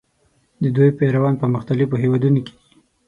د 0.63 0.65
دوی 0.75 0.89
پیروان 0.99 1.35
په 1.41 1.45
مختلفو 1.55 2.01
هېوادونو 2.03 2.39
کې 2.45 2.53
دي. 2.57 2.61